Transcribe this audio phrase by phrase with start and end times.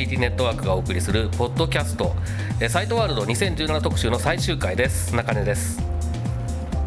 [0.00, 2.14] ICT ネットワークがお送りするポッドキャスト
[2.58, 5.78] えーサイトワールド2017特集の最終回です中根です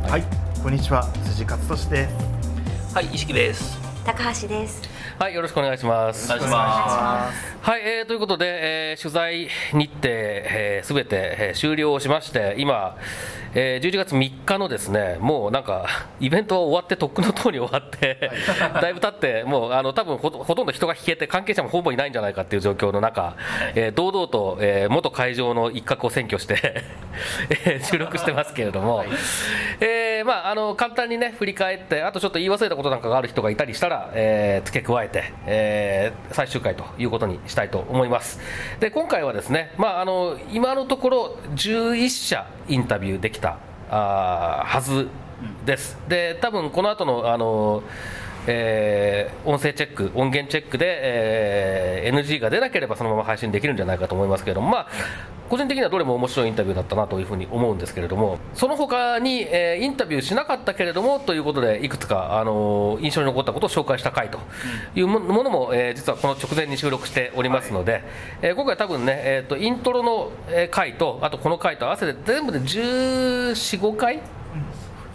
[0.09, 0.23] はい、
[0.63, 2.95] こんにちは、辻勝利です。
[2.95, 3.79] はい、石木です。
[4.03, 4.81] 高橋です。
[5.19, 7.57] はいよろしくお願いしますお願いします。
[7.61, 12.97] はい、えーということで、えー取材日程すべ、えー全て、えー終了しまして今、
[13.55, 15.85] えー11月3日のですねもうなんか
[16.19, 18.31] イベントは終わってとっくのとおり終わって、
[18.81, 23.35] だいぶ経ってもうあの多分ほとほとんど人が引けて関係者もほぼいないんじゃないかっていう状況の中、
[23.75, 26.83] えー堂々と、えー元会場の一角を占拠して
[27.49, 29.03] えー収録してますけれども、
[29.79, 38.39] えーまあ、あの簡単にね振り返ってあとちょっと言い忘れたことなんかがある人がいたりしたら、えー付け加えて、えー最終回ということにしたいと思います。
[38.79, 43.42] で今回はですね、まあ、あの今のところ11社インタビューできた
[43.95, 45.07] あーはず
[45.65, 47.83] です、で多分この後のあの
[48.47, 54.87] えー音声チェック、音源チェックで、えー NG が出なければそのまま配信できるんじゃないかと思いますけれども、まあ、
[55.53, 64.39] 個人的にはどれも面白いインタビューだったなというふうに思うんですけれども、その他に、えーインタビューしなかったけれどもということで、いくつか、あのー印象に残ったことを紹介した回と
[64.95, 68.01] いうものも、えー実はこの直前に収録しておりますので、
[68.41, 70.31] えー今回、多分ね、えーと、イントロの
[70.71, 74.21] 回と、あとこの回と合わせて全部で14、5回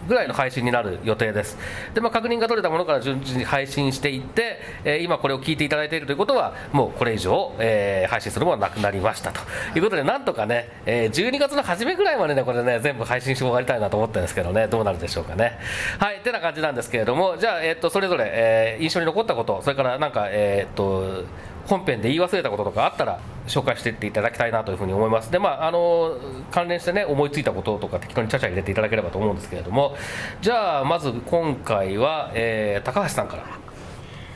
[0.09, 1.57] ぐらいの配信になる予定です。
[1.93, 9.39] で、まあ、確認が取れたものから順次に配信していって、えー今これを聞いていただいているということは、もうこれ以上、えー配信するものはなくなりましたと
[9.75, 15.57] いうことで、なんとかね、えー12月の初めぐらいまでね、これね、全部配信して終わりたいなと思ってるんですけどね、どうなるでしょうかね。
[15.99, 21.23] はい、てな感じなんですけれども、じゃあ、えっと、それぞれ、え印象に残ったこと、それからなんか、えっと、
[21.69, 26.17] 本編で言い忘れたこととかあったら紹介していっていただきたいなというふうに思いますでまああの
[26.51, 29.95] 関連してね思いついたこととか適当にちゃちゃ入れていただければと思うんですけれども
[30.41, 33.43] じゃあまず今回は、えー高橋さんから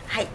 [0.08, 0.28] はい。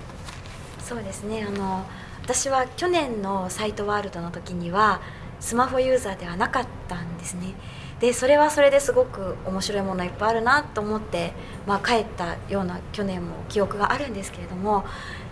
[0.81, 1.47] そうですね。
[1.47, 1.84] あの
[2.25, 5.00] 私は去年のサイトワールドの時には
[5.38, 7.54] スマホユーザーではなかったんですね。
[8.00, 11.32] でそれはそれですごく面白いものいっぱいあるなと思って、
[11.66, 14.84] まあ、帰ったような去年も記憶があるんですけれども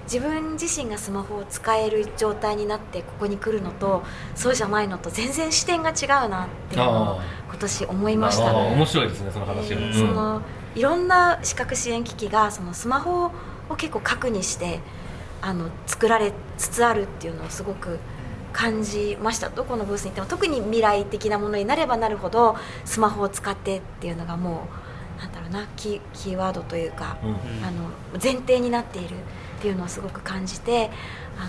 [0.05, 4.03] 自分自身がスマホを使える状態になってここに来るのと
[4.35, 8.55] そうじゃないのと全然視点が違うなっていうのを今年思いました。
[8.55, 10.43] 面白いですねその話えーその
[10.75, 13.33] いろんな視覚支援機器がそのスマホ
[13.71, 14.81] を結構核にして
[15.41, 17.99] あの作られつつあるっていうのをすごく
[18.57, 19.51] 感じました。
[19.51, 22.57] どこのブースに行っても特に未来的なものになればなるほど
[22.87, 24.67] スマホを使ってっていうのがも
[25.19, 27.31] うなんだろうなキーキーワードというか、うん。
[27.63, 27.91] あの
[28.23, 29.17] 前提になっている
[29.59, 30.91] っていうのをすごく感じて
[31.39, 31.49] あ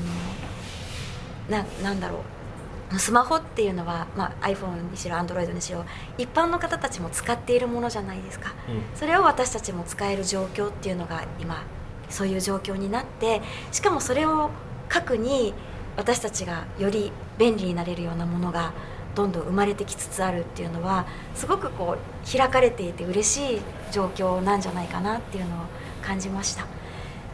[1.52, 3.00] のななんだろう。
[3.00, 5.84] スマホっていうのは、まあ、iPhone にしろ Android にしろ
[6.18, 8.54] 一般の方たちも使っているものじゃないですか、
[8.96, 11.66] それを私たちも使える状況っていうのが今
[12.10, 13.42] そういう状況になって
[13.74, 14.52] しかもそれを
[14.88, 15.54] 核に
[15.98, 18.72] 私たちがより便利になれるようなものが
[19.16, 25.60] どんどん生まれてきつつあるっていうのはすごくこう開かれていて嬉しい状況なんじゃないかなっていうのを
[26.04, 26.66] 感じました。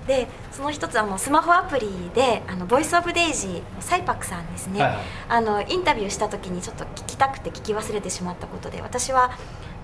[0.07, 5.03] でその一つはもうスマホアプリであの Voice of DAISY のサイパックさんですね、はいはい。
[5.29, 9.31] あのインタビューした時にちょっと聞きたくて聞き忘れてしまったことで私は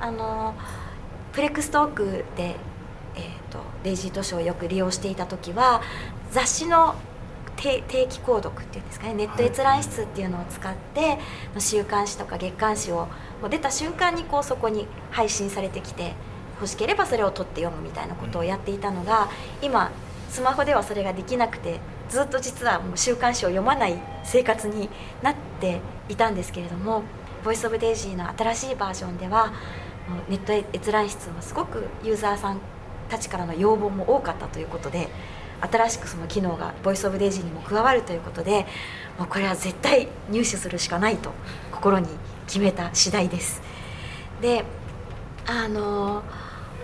[0.01, 0.55] あの
[1.31, 2.55] プレクストークで、
[3.15, 5.81] えー、とデイジー図書をよく利用していた時は
[6.31, 6.95] 雑誌の
[7.59, 9.13] 定定期購読っていうんですかね。
[9.13, 11.19] ネット閲覧室っていうのを使って
[11.57, 13.07] 週刊誌とか月刊誌を
[13.41, 16.13] もう出た瞬間にこうそこに配信されてきて
[16.55, 19.29] 欲しければそれを取って読むみたいなことをやっていたのが
[19.61, 19.91] 今
[20.29, 21.79] スマホではそれができなくて
[22.09, 24.89] ずっと実はもう週刊誌を読まない生活に
[25.21, 27.03] なっていたんですけれども
[27.43, 29.51] 「ボイス・オブ・デイジー」の新しいバージョンでは
[30.27, 32.59] ネット閲覧室はすごくユーザーさん
[33.09, 35.09] たちからの要望も多かったということで
[35.61, 38.65] 新しくその機能が Voice of DAISY にも加わるということで
[39.17, 41.31] もうこれは絶対入手するしかないと
[41.71, 42.07] 心に
[42.47, 43.61] 決めた次第です。
[44.41, 44.63] で
[45.45, 46.23] あの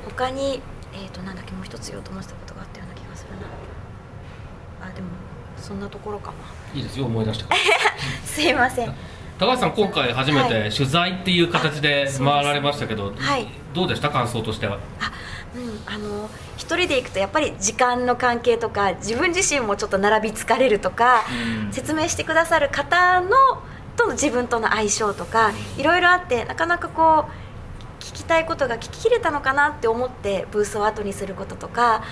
[0.05, 0.61] 他に
[0.95, 3.31] えー、となんだっけもう一つ言おうと思ってたことがあったような気がする
[4.81, 4.87] な。
[4.87, 5.07] あでも
[5.57, 6.37] そんなところかな。
[6.73, 7.55] いいですよ思い出した。
[8.23, 8.93] すいません。
[9.37, 13.47] 高橋さん今回初めて取材っていう形で回られましたけど、はい。
[13.73, 14.09] どうでした？
[14.09, 14.75] 感想としては。
[14.75, 15.11] あうん、
[15.85, 21.23] あの一人で行くとやっぱり時間の関係とか自分自身もちょっと並び疲れるとか、
[21.65, 21.73] うん。
[21.73, 23.29] 説明してくださる方の
[23.95, 32.03] と自分との相性とかいろいろあってなかなかこう聞きたいことが聞ききれたのかなって思ってブースを後にすることとか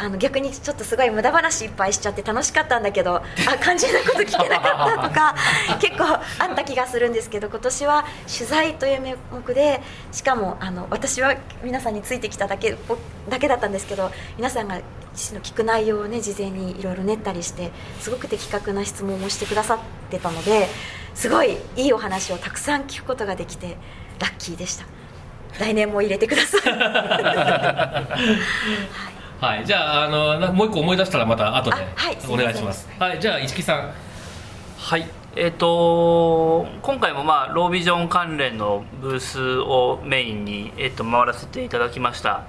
[0.00, 3.22] あの逆にちょっとすごい無駄話いっぱいしちゃって楽しかったんだけどあ
[3.60, 5.34] 肝心なこと聞けなかったとか
[5.78, 12.74] 結構あった気がするんですけど今年は取材という名目でしかもあの私は皆さんについてきただけ
[13.28, 14.82] だけだったんですけど皆さんがの
[15.40, 17.70] 聞く内容をね事前にいろいろ練ったりして
[18.00, 20.66] すごく的確な質問をしてくださってたので
[21.14, 23.76] すごいいいお話をたくさん聞くことができて
[24.18, 24.86] ラッキーでした。
[25.58, 26.60] 来年も入れてください。
[26.72, 28.06] は
[29.08, 29.09] い
[29.64, 32.88] じゃああのなもう一個思い出したらまた後であはいお願いします。
[32.98, 33.90] はいじゃあ市木さん。
[34.78, 35.06] はい
[35.36, 42.44] えー、と今回も、まあ、ロービジョン関連のブースをメインに、えー、と回らせていただきました。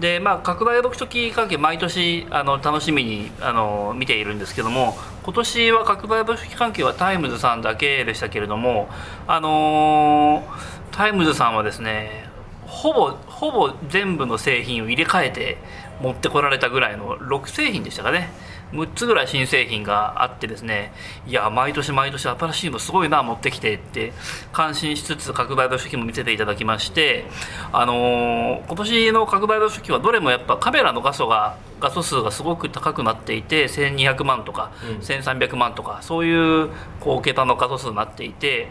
[0.00, 8.88] で、まあ、拡大読書機関係毎年あの楽しみにあの見ているんですけども今年は拡大読書機関係はタイムズさんだけでしたけれども
[9.26, 12.24] あのータイムズさんはですね
[12.66, 15.58] ほぼほぼ全部の製品を入れ替えて
[16.00, 18.30] 持ってこられたぐらいの6製品でしたかね。
[18.72, 20.92] 6つぐらい新製品があってですね
[21.26, 24.12] いや毎年毎年新しいのすごいな持ってきてって
[24.52, 27.24] 感心しつつ角張土書機も見せていただきまして
[27.72, 34.98] あのー今年の角張土書機はどれもやっぱカメラの画素が画素数がすごく高くなっていて1200万とかうん。
[34.98, 36.68] 1300万とかそういう
[37.00, 38.68] こう桁の画素数になっていて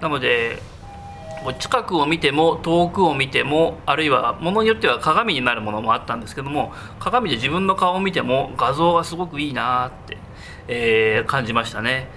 [0.00, 0.62] なので
[1.58, 10.18] 近くを見ても遠くを見てもあるいはものによっては鏡になるものもあったんですけども鏡で自分の顔を見ても画像がすごくいいなって、
[10.68, 12.08] えー感じましたね。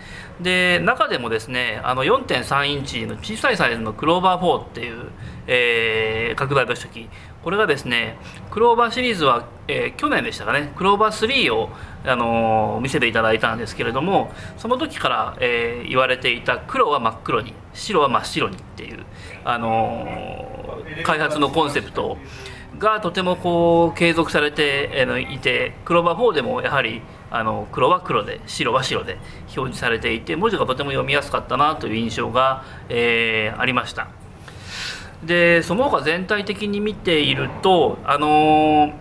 [0.41, 5.11] で中でもですねあの4.3インチの小さいサイズのクローバー4っていう、
[5.47, 7.07] えー拡大図書機
[7.43, 8.17] これがですね
[8.51, 11.69] クローバーシリーズは、えー去年でしたかねクローバー3を、
[12.05, 19.05] あのー見せていただいたんですけれどもその時から、えー言われていた黒は真っ黒に白は真っ白にっていう、
[19.45, 22.17] あのー開発のコンセプト
[22.77, 34.22] がとてもこう継続されてえーのいてクローバー4でもやはりあの黒は黒で白は白で表示されていて文字がとても読みやすかったなという印象が、えーありました。
[35.25, 38.93] でその他全体的に見ていると、あのー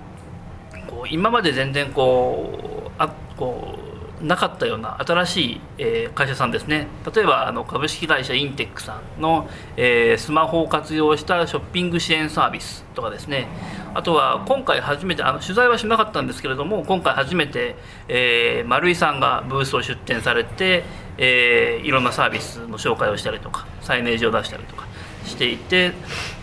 [0.89, 6.87] こう今まで全然こうあこうなかったような新しい、えー会社さんですね。
[7.13, 13.49] 例えばあの株式会社インテックさんの、えースマホを活用したショッピング支援サービスとかですね。
[13.95, 17.75] あとは今回初めてあの取材はしなかったんですけれども今回初めて、
[18.09, 20.85] えー丸井さんがブースを出展されて、
[21.19, 24.92] えーいろんなサービスの紹介をしたりとかサイネージを出したりとか。
[25.25, 25.93] していて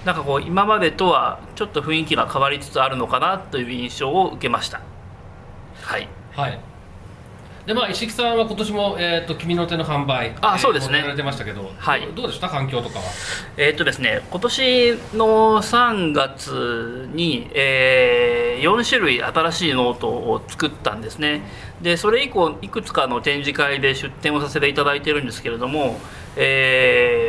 [0.06, 4.82] なんかこう今までとはちょっと雰囲気が変わりつつあるのかなという印象を受けました。
[5.82, 6.08] はい。
[6.36, 6.60] はい。
[7.66, 11.00] でまあ石木さんは今年も、えー、と君の手の販売あそうですね。
[11.00, 12.08] やられてましたけど、はい。
[12.16, 12.50] どうでした？
[12.50, 13.06] 環境とかは？
[13.58, 21.44] えーっとですね今年の3月に、え4種類新しいノートを作ったんですね。
[21.82, 26.00] でそれ以降いくつかの展示会で出展をさせていただいてるんですけれども、
[26.38, 27.29] えー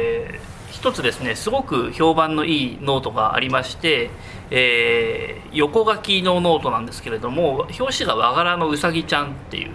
[0.80, 4.10] 一つですねすごく評判のいいノートがありまして、
[4.50, 9.70] えー横書きのノートなんですけれども表紙が和柄のうさぎちゃんっていう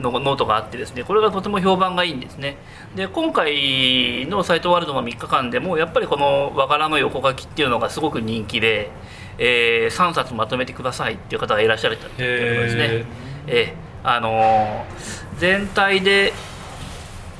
[0.00, 2.56] のノートがあってですねこれがとても評判がいいんですね。
[2.94, 8.90] で今回のサイトワールドの3日間でもやっぱりこの和柄の横書きっていうのがすごく人気で、
[9.38, 12.22] え3冊まとめてくださいっていう方がいらっしゃるということ
[12.62, 13.04] ですね。
[13.48, 16.32] えーあのー全体で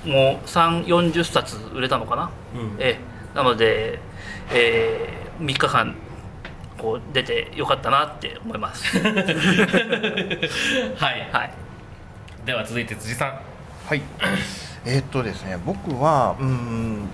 [0.04, 2.76] もう3 4 0冊売れたのかな、うん。
[2.78, 3.98] えーなので、
[4.52, 5.08] え
[5.40, 5.94] 3日間
[6.76, 8.98] こう出てよかったなって思います。
[9.00, 9.04] は
[11.10, 11.50] い、はい。
[12.44, 13.38] では続いて辻さん。
[13.86, 14.02] はい。
[14.84, 17.08] えーっとですね、僕は、うーん、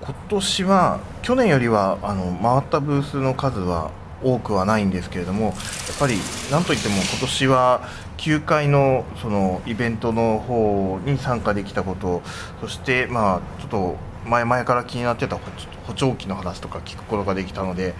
[0.00, 3.90] 今年は去年よりはあの回ったブースの数は
[4.22, 5.54] 多くはないんですけれども、やっ
[5.98, 6.18] ぱり
[6.50, 7.82] なんといっても今年は
[8.20, 12.20] 9階のそのイベントの方に参加できたこと、
[12.60, 13.96] そしてまあちょっと
[14.26, 15.38] 前々から気になってた
[15.86, 17.94] 補聴器の話とか聞くことができたので、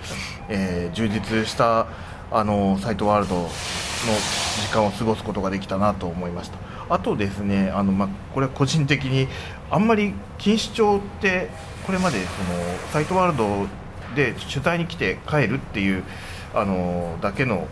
[0.50, 1.86] えー充実した
[2.30, 6.58] あのサイトワールドの時間を過ごすことができたなと思いました。
[6.90, 9.26] あとですねあの、まあ、これは個人的に
[9.70, 11.48] あんまり錦糸町って
[11.86, 13.66] これまでそのサイトワールド
[14.14, 16.04] で取材に来て帰るっていう
[16.54, 17.68] あのだけの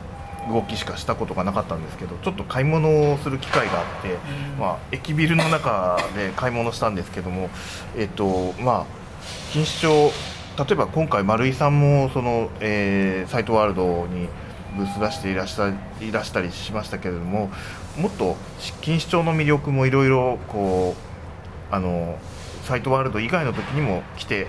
[0.48, 4.16] 動きしかしたことがなかったんですけどちょっと買い物をする機会があって、
[4.58, 7.50] まあ、駅ビルの中で買い物したんですけども、
[7.96, 8.86] えっとまあ、
[9.54, 10.12] 錦糸町
[10.58, 14.28] 例えば今回丸井さんもその、えーサイトワールドに
[14.76, 17.50] ブース出していらしたいらしたりしましたけれども
[17.96, 20.94] もっと錦糸町の魅力もいろいろこ
[21.70, 22.18] うあの
[22.64, 24.46] サイトワールド以外の時にも来て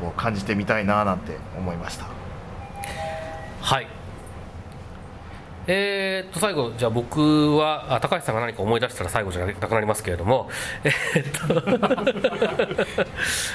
[0.00, 2.06] こう感じてみたいななんて思いました。
[3.60, 3.97] はい
[5.70, 10.48] えーっと最後じゃあ僕はあ高橋さんが何か思い出したら最後じゃなくなりますけれども
[10.82, 13.08] えーっと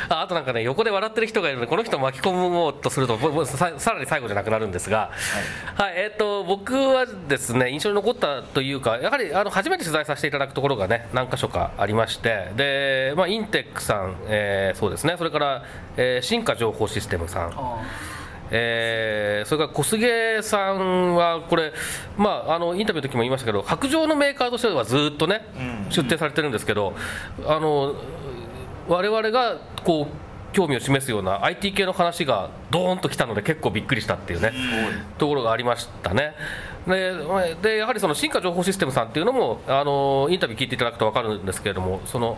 [0.15, 3.17] あとなんかね横で笑ってる人がいるのでこの人を巻き込もうとすると
[3.48, 5.10] さらに最後じゃなくなるんですが、
[5.75, 15.63] はいえーっと僕はですね印象に残ったというかやはりあの初めて取材させていただくところがね何箇所かありましてで、まあ、インテックさん、えーそうですねそれから、
[15.98, 17.53] えー進化情報システムさん。
[18.55, 21.74] えーそれから小菅さんはこれ、
[22.17, 25.41] まあ、あのインタビューの時も言いましたけど白状のメーカーとしてはずっとね、
[25.89, 26.93] 出展されてるんですけど
[27.45, 27.95] あの
[28.88, 34.53] 我々がこう興味を示すような IT 系の話がドーンときたので結構びっくりしたっていうね
[35.17, 36.33] ところがありましたね。
[36.88, 42.38] ででやはりその進化情報システムさんっていうのもあのインタビュー聞いていただくと分かるんですけれどもその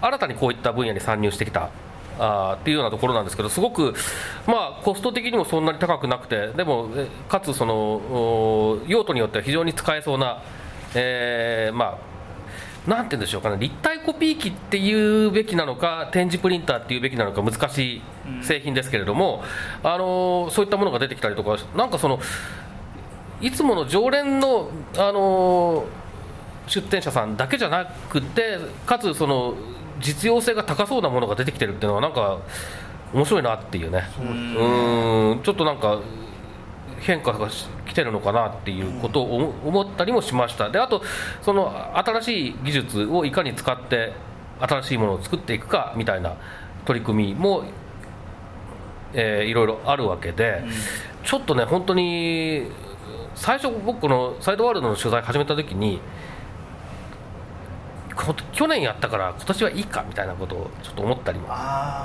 [0.00, 1.70] 新たにこういった分野に参入してきた
[2.18, 3.94] あっていうようなところなんですけどすごく、
[4.46, 6.88] まあ、コスト的にもそんなに高くなくてでも
[7.28, 10.42] かつその用途によっては非常に使えそうな、
[10.94, 12.14] えーまあ
[12.86, 18.02] なんて言うんでしょうかね立体コピー機っていうべきなのか展示プリンターっていうべきなのか難しい
[18.42, 19.42] 製品ですけれども、
[19.82, 22.20] あのそういったものが出てきたりとかなんかその
[23.40, 25.86] いつもの常連の、あの
[26.66, 29.54] 出店者さんだけじゃなくてかつその
[30.00, 32.38] 実用性が高そうなものが出てきてるっていうのはなんか
[33.12, 34.08] 面白いなっていうね。
[34.18, 35.42] うーん。
[35.42, 36.00] ちょっとなんか
[37.00, 40.70] 変化がし来てるのかなっていうことを思思ったりもしました。
[40.70, 41.02] であと
[41.42, 44.12] その新しい技術をいかに使って
[44.58, 46.34] 新しいものを作っていくかみたいな
[46.86, 47.64] 取り組みも、
[49.12, 50.64] えーいろいろあるわけで、
[51.24, 52.68] ちょっとね本当に
[53.34, 56.02] 最初僕このサイドワールドの取材始めた時にこ
[58.52, 61.48] 去年やったから今年はいいかみたいなことをちょっと思ったりも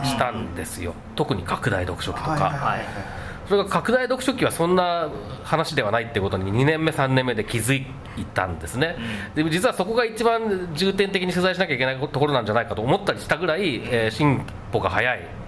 [0.04, 5.10] したんですよ、特に拡大読書機とか、はいそれが拡大読書機はそんな
[5.44, 7.88] 話ではないってことに2年目3年目で気づい
[8.36, 8.96] たんですね、
[9.34, 15.39] で実はそこが一番重点的に取材しなきゃいけないところなんじゃないかと思ったりしたぐらい、えー進歩が早い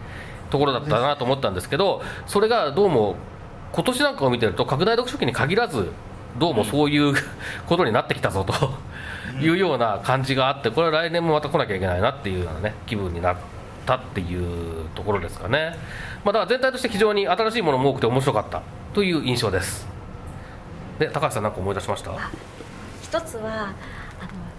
[0.49, 3.15] ところだったなと思ったんですけどそれがどうも
[3.71, 5.91] 今年なんかを見てると拡大読書機に限らず
[6.37, 7.13] どうもそういう
[7.67, 8.53] ことになってきたぞと
[9.39, 13.37] いうような感じがあってこれは来年もまた来なきゃいけないなっていうようなね気分になっ
[13.85, 15.75] たっていうところですかね、
[16.23, 18.61] まあ、だから全体として非常に新しいものも多くて面白かった。
[18.93, 19.87] という印象です。
[20.99, 22.11] で高橋さん何か思い出しました？
[23.01, 23.73] 一つはあの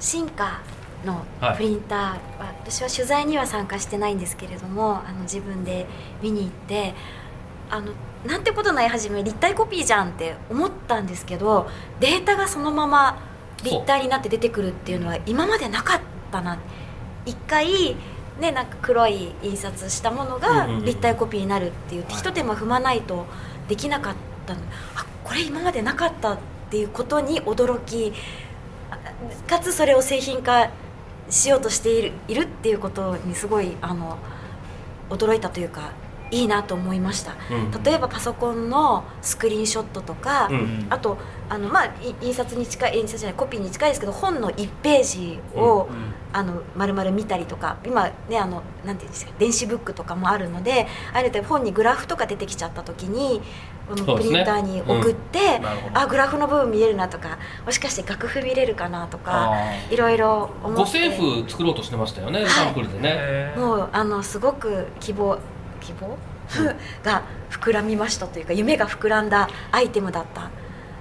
[0.01, 0.61] 進化
[1.05, 1.57] のはい。
[1.57, 2.19] プリンターは、
[2.65, 5.87] 私は取材には参加してないんですけれどもあの自分で
[6.23, 6.95] 見に行って
[7.71, 7.93] あの
[8.25, 11.69] なんてことない初め立体コピーじゃんって思ったんですけど
[12.01, 13.19] データがそのまま
[13.63, 16.01] 立体になって出てくるっていうのは今までなかっ
[16.31, 16.59] たな。
[17.25, 17.97] 一回
[18.41, 23.27] ねなんか黒い印刷したものが立体コピーになるっていう一手間踏まないと
[23.69, 24.15] できなかっ
[24.47, 24.61] たの。
[24.97, 26.39] あこれ今までなかったっ
[26.71, 28.13] ていうことに驚き
[28.91, 28.99] あ
[29.49, 30.71] かつそれを製品化
[31.31, 34.19] しようとしているいるっていうことにすごいあの
[35.11, 35.93] 驚いたというか
[36.33, 37.83] いいなと思いました、うん。
[37.83, 40.87] 例えばパソコンのスクリーンショットとか、うん。
[40.91, 45.89] あとあの、まあ、い印刷に近い印刷じゃないコピーに近いですけど本の1ページを、
[46.33, 53.43] あの丸々見たりとか今ねあのなんていうんですか電子ブックとかもあるのであれで本にグラフとか出てきちゃった時に
[53.89, 55.99] プリンターに送って、なるほど。
[56.01, 60.93] あグラフの部分見えるなとかもしかして楽譜見れるかなとかあいろいろ思五って。
[60.93, 63.53] 線譜作ろうとしてましたよね、サンプルでね。
[63.57, 65.39] もうあのすごく希望
[65.83, 66.17] 希望、
[67.03, 70.51] が膨らみましたというか夢が膨らんだアイテムだった、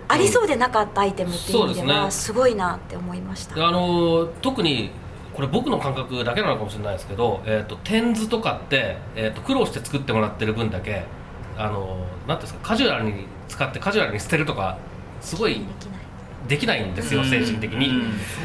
[0.07, 4.91] ありそうでなかったアイテムっていう意味ではすごいなって思いました、であの特に
[5.33, 11.03] これ僕の感覚だけなのかもしれないですけど、えー、と点図とかって、えー、と苦労して作ってもらってる分だけ
[11.57, 14.77] あのなんていうんですかカジュアルに使ってカジュアルに捨てるとか
[15.21, 15.61] すごい
[16.48, 17.29] できないんですよ、うん。
[17.29, 17.89] 精神的に。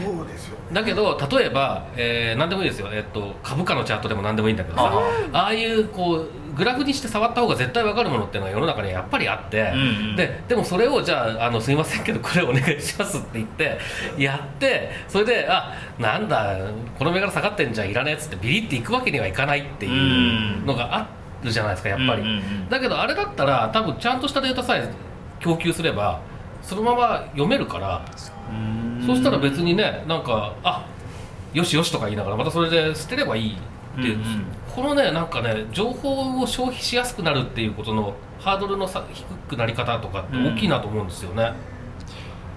[0.04, 4.92] そうですよだけど例えば、えー何でもいいですよ、えっと株価のチャートでも何でもいいんだけどさ
[5.32, 10.16] ああいうこうグラフにして触った方が絶対分かるものっていうのは世の中にはやっぱりあって、うんうん。
[10.16, 13.78] ででもそれをじゃああのすいませんけどこれお願いしますって言って
[14.18, 16.56] やってそれであなんだ
[16.98, 19.88] この銘柄下がってんじゃんいらねえっつってビリっていくわけにはいかないってい
[20.62, 21.06] うのがあ
[21.44, 22.68] るじゃないですかやっぱり、うんうんうん。
[22.68, 24.88] だけどあれだったら多分ちゃんとしたデータさえ
[25.38, 26.20] 供給すれば
[26.66, 28.04] そのまま読めるから
[29.06, 30.84] そうしたら別にねなんかあ
[31.54, 34.44] よしよしとか言いながらまたそれで捨てればいいっていう、うんうん。
[34.74, 41.52] このねなんかね情報を消費しやすくなるっていうことのハードルのさ低くなり方とかって大きいなと思うんですよね。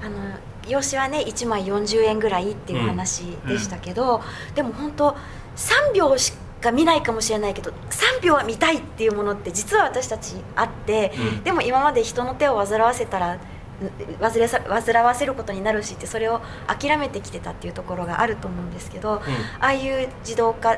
[0.02, 4.22] あの用紙はね1枚40円ぐらいっていう話でしたけど、
[4.56, 5.16] でも本当
[5.56, 11.44] 3秒しか見ないかもしれないけど3秒は見たいっていうものって実は私たちあって、うん。
[11.44, 13.40] でも今まで人の手を煩わせたらう
[14.20, 19.22] 煩わせることになるしってそれを諦めてきてたっていうところがあると思うんですけど、
[19.60, 20.78] ああいう自動化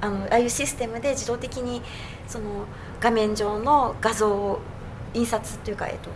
[0.00, 1.82] あのああいうシステムで自動的に
[2.26, 2.66] その
[3.00, 4.60] 画面上の画像を
[5.14, 6.10] 印刷というか、えっと、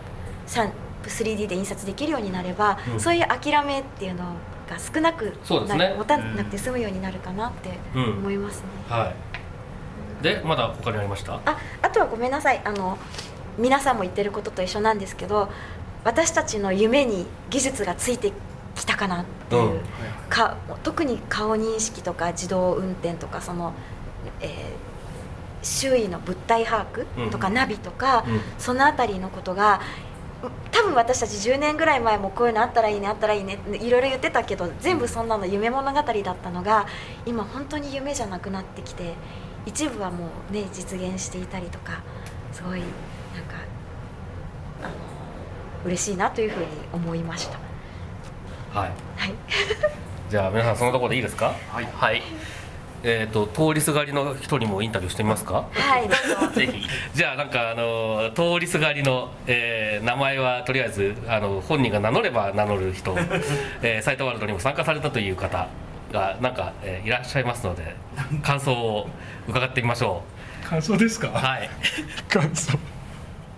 [0.47, 0.71] 3
[1.05, 3.01] 3D で印刷できるようになれば、うん。
[3.01, 4.25] そういう諦めっていうの
[4.69, 5.91] が少なくそうですね。
[5.91, 8.19] な持たなくて済むようになるかなってうん。
[8.19, 8.67] 思いますね。
[8.89, 9.13] は
[10.21, 11.35] い、でまだ他にありました？
[11.35, 12.61] ああとはごめんなさい。
[12.65, 12.99] あの
[13.59, 15.49] 皆さんも言ってることと一緒なんですけど
[16.07, 18.33] 私たちの夢に技術がついて
[18.77, 19.81] きたかなっていう、うん。
[20.29, 23.75] か特に顔認識とか自動運転とかその、
[24.41, 24.51] えー
[25.63, 27.55] 周囲の物体把握とか、うん。
[27.55, 28.41] ナビとか、うん。
[28.57, 29.81] そのあたりのことが
[30.71, 36.87] 多分私たち10年ぐらい前もこういうのあったらいいねあったらいいねっていろいろ言ってたけど全部そんなの夢物語だったのが
[37.25, 39.15] 今本当に夢じゃなくなってきて
[39.65, 42.03] 一部はもうね実現していたりとか
[42.53, 42.89] すごいなん
[43.45, 43.66] か
[45.87, 47.59] 嬉しいなというふうに思いました。
[48.79, 48.91] はい。
[49.17, 49.35] はい。
[50.31, 51.55] じゃあ皆さんそのところでいいですか？
[51.73, 52.23] はい、はい、
[53.05, 55.67] えっ、と通りすがりの人にもインタビューしてみますか？
[55.73, 56.15] はい、ど
[56.49, 56.55] うぞ。
[56.59, 56.87] ぜひ。
[57.15, 63.17] じゃあなんかあの通りすがりの、えー名前はとりあえずあの本人が名乗れば名乗る人、
[63.83, 65.69] えー、サイトワールドにも参加されたという方
[66.13, 67.95] がなんか、えーいらっしゃいますので
[68.43, 69.09] 感想を
[69.49, 70.23] 伺ってみましょ
[70.69, 71.71] 感想ですか、うはい。
[72.29, 72.77] 感想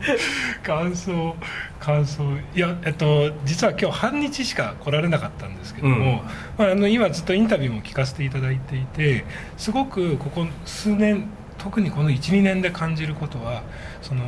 [0.62, 1.34] 感想
[1.80, 2.22] 感想。
[2.54, 6.22] いやえっと実は今日半日しか来られなかったんですけども、
[6.56, 9.24] まあ、あの今ずっとインタビューも聞かせていただいていて
[9.56, 11.28] すごくここ数年
[11.58, 13.62] 特にこの12年で感じることは
[14.02, 14.22] その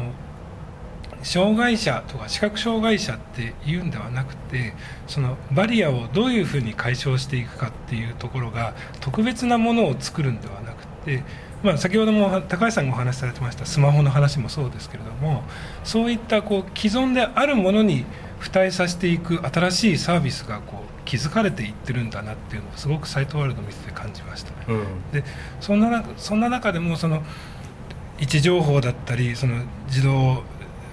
[1.23, 4.75] 障害者とか視覚障害者っていうんではなくて
[5.07, 11.23] そのバリアをどういうふうに解消していくかっていうところが特別なものを作るんではなくて、
[11.63, 15.43] まあ、先ほども高橋さんがお話しされてましたスマホの話もそうですけれども
[15.85, 18.07] そういったこう既存であるものに
[18.41, 24.57] 付帯させていく新しいサービスがこう築かれていってるんだなっていうのをすごくサイトワールド見てて感じましたね。
[24.69, 25.25] うんで
[25.61, 27.23] そんな中そんな中でもその
[28.19, 30.43] 位置情報だったりその自動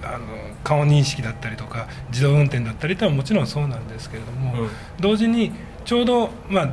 [0.02, 0.26] あの
[0.64, 4.68] 顔認識だったりとか自動運転だったりってのはもちろんそうなんですけれども、うん
[5.00, 5.52] 同時に
[5.84, 6.68] ちょうど、まあ、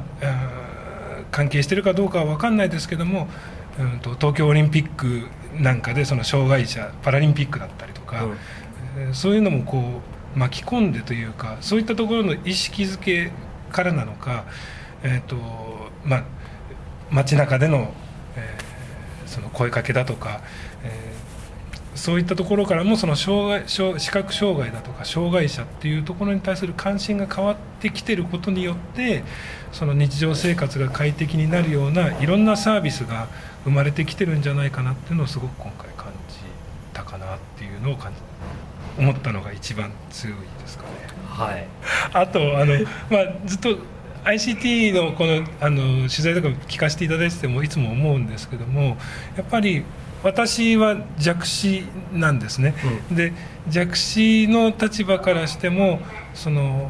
[1.31, 3.29] 関係してるかどうかは分かんないですけども、
[3.79, 5.23] うん、と東京オリンピック
[5.59, 8.31] なんかでその障害者パラリンピックだったりとか、うん。
[8.31, 10.01] えーそういうのもこ
[10.35, 13.31] う巻き込んでというかそういったところの意識づけ
[13.71, 14.45] からなのか、
[15.03, 15.35] えーと
[16.05, 16.23] まあ、
[17.11, 17.93] 街中での,、
[18.37, 20.41] えーその声かけだとか、
[20.83, 21.25] えー
[21.95, 29.23] そういったところからもその障害障視覚障害だとか障害者っていうところに対する関心が変わってきてることによって
[29.71, 33.29] その日常生活が快適になるようないろんなサービスが
[33.65, 36.37] 生まれてきてるんじゃないかなっていうのをすごく今回感じ
[36.93, 38.19] たかなっていうのを感じ
[38.97, 40.89] 思ったのが一番強いですかね。
[41.27, 41.67] はい。
[42.13, 42.75] あとあの、
[43.09, 43.77] まあ、ずっと
[44.23, 48.97] ICT のこのあの取材とか聞かせていただいててもいつも思うんですけども
[49.35, 49.83] やっぱり
[50.23, 52.73] 私は弱視なんですね、
[53.11, 53.31] で
[53.69, 55.99] 弱視の立場からしても
[56.33, 56.89] その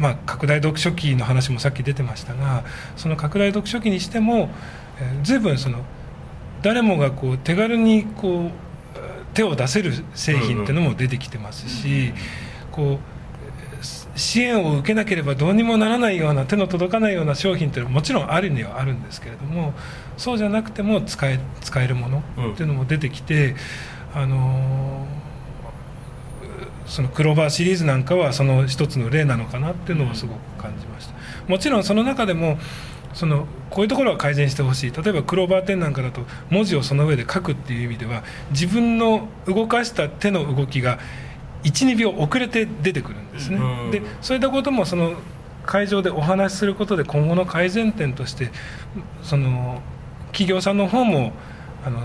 [0.00, 2.64] まあ、拡大読書機の話もさっき出てましたが
[2.96, 4.48] その拡大読書機にしても、
[4.89, 4.89] えー、
[5.22, 5.84] 随分その
[6.62, 8.50] 誰もがこう手軽にこう
[9.34, 12.12] 手を出せる製品っていうのも出てきてますし、
[12.72, 13.20] こう
[14.16, 19.72] 支援を受けなければどうにもならないような手の届かないような商品っていうのはもちろんあるにはあるんですけれども
[20.18, 23.54] そうじゃなくても使え使えるものっていうのも出てきて、
[24.12, 25.06] あの
[26.86, 31.14] そのクローバーシリーズなんかはその一つの例なのかなっていうのをすごく感じました。
[31.46, 32.58] もちろんその中でも
[33.14, 34.92] そのこういうところは改善してほしい。
[34.92, 40.98] 例えばクローバー10なんかだと文字をその上で書くっていう意味では自分の動かした手の動きが
[41.64, 43.90] 12秒遅れて出てくるんですね、うん。
[43.90, 45.14] でそういったこともその
[45.66, 48.50] 会場でお話しすることで今後の改善点として
[49.22, 49.82] その
[50.28, 51.32] 企業さんの方も
[51.84, 52.04] あの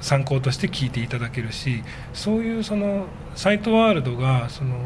[0.00, 4.76] 参考として聞いていただけるしそういうそのサイトワールドがその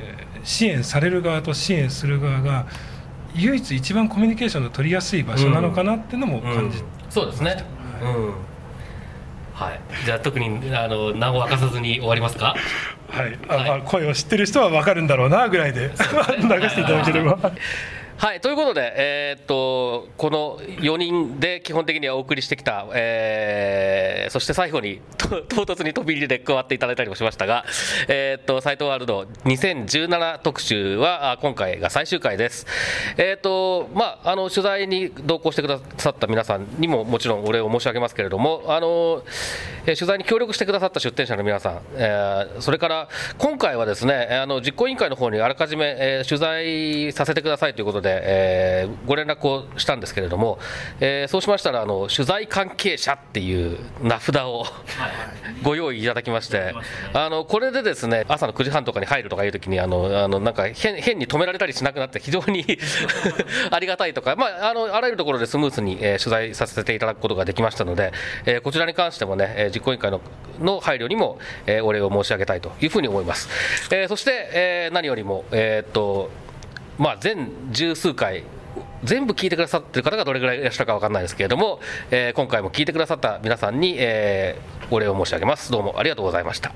[0.00, 2.66] えー支援される側と支援する側が
[3.34, 7.62] 唯一一番コミュニケーションの取りやすい場所なのかなっていうのも感じ、うんそうですね。
[8.02, 8.34] うん。
[9.52, 12.56] はい、じゃあ特にあの名を明かさずに終わりますか？
[13.08, 13.68] はい、あはい。
[13.68, 17.36] まあ、声を知ってる人は分かるんだろうなぐらいで流していただければ。
[17.36, 17.52] はい、
[18.22, 27.64] はいということで、えーっとこの4人で基本的にはお送りしてきた、えーそして最後に唐突に飛び入りで加わっていただいたりもしましたが、
[28.06, 32.64] えーっとサイトワールド2017特集は今回が最終回です。
[33.16, 39.24] えーっとまあ、あの取材に同行してくださった皆さんにももちろんお礼を申し上げますけれども、あの
[39.84, 43.08] え取材に協力してくださった出展者の皆さん、えーそれから
[43.38, 50.58] 今回はですね、あの実行委員会の方にあらかじめ、えー取材させてくださいということで、えーご連絡をしたんですけれども、
[51.00, 54.64] えーそうしましたらあの、取材関係者っていう名札を
[55.62, 56.74] ご用意いただきまして、
[57.12, 62.64] あのこれでですね朝の9時半とかに入るとかいうときにあのあのなんか変変に止められたりしなくなって、非常に
[63.70, 68.12] ありがたいとか、まあ、あのあらゆるところでスムーズに、えー取材させていただくことができましたので、
[68.46, 70.20] えーこちらに関してもね、えー実行委員会の
[70.60, 73.48] の配慮にも、えーお礼を申し上げたいというふうに思います。
[73.90, 76.30] えーそして、えー何よりも、えーっと
[76.98, 78.44] まあ、全十数回
[79.04, 85.72] 全部聞いてくださってる方がどれぐらいいらっしゃるか分かんないですけれども、えー今回も聞いてくださった皆さんに、えーお礼を申し上げます。
[85.72, 86.72] どうもありがとうございました。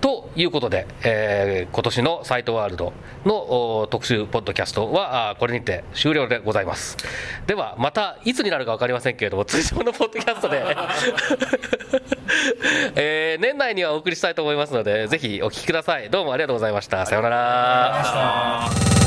[0.00, 2.92] ということで、えー今年のサイトワールド
[3.24, 6.96] の特集ポッドキャストはあこれにて終了でございます。
[7.46, 10.64] ではまたいつになるか分かりませんけれども通常のポッドキャストで、
[12.96, 16.10] えー年内にはお送りしたいと思いますのでぜひお聞きください。
[16.10, 17.06] どうもありがとうございました。
[17.06, 19.01] さようなら。